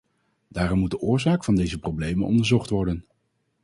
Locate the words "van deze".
1.43-1.79